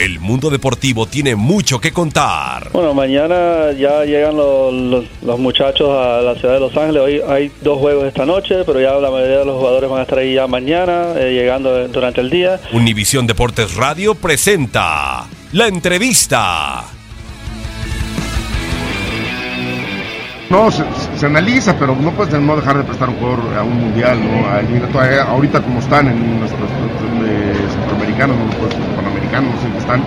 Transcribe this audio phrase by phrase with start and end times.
[0.00, 2.70] El mundo deportivo tiene mucho que contar.
[2.72, 7.02] Bueno, mañana ya llegan los, los- los muchachos a la ciudad de Los Ángeles.
[7.02, 10.02] Hoy hay dos juegos esta noche, pero ya la mayoría de los jugadores van a
[10.02, 12.60] estar ahí ya mañana, eh, llegando durante el día.
[12.72, 16.84] Univisión Deportes Radio presenta la entrevista.
[20.48, 20.82] No, se,
[21.16, 24.46] se analiza, pero no puedes no dejar de prestar un jugador a un mundial, ¿no?
[24.46, 26.70] A ahorita como están en nuestros
[27.74, 28.74] centroamericanos, no pues,
[29.36, 30.02] en qué están.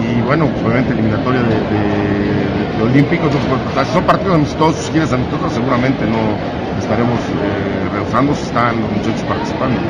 [0.00, 3.30] Y, bueno, pues, obviamente eliminatoria de, de- de olímpicos.
[3.32, 8.90] Si son partidos amistosos, si quieres amistosos, seguramente no estaremos eh, rehusando si están los
[8.92, 9.80] muchachos participando.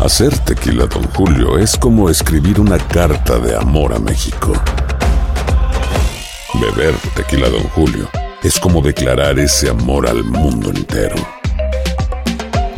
[0.00, 4.52] Hacer tequila, Don Julio, es como escribir una carta de amor a México.
[6.54, 8.08] Beber tequila, Don Julio,
[8.42, 11.16] es como declarar ese amor al mundo entero.